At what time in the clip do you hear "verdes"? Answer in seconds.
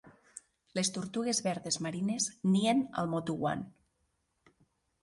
1.49-1.77